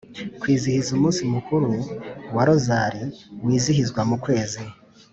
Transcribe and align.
kwizihizwa 0.39 0.91
umunsi 0.97 1.21
mukuru 1.33 1.69
wa 2.35 2.43
rozali, 2.47 3.03
wizihizwa 3.45 4.01
mu 4.09 4.17
kwezi 4.23 4.61